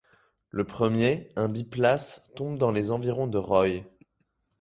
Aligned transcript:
Le 0.49 0.63
premier, 0.63 1.31
un 1.35 1.47
biplace, 1.47 2.31
tombe 2.35 2.57
dans 2.57 2.71
les 2.71 2.89
environs 2.89 3.27
de 3.27 3.37
Roye. 3.37 3.85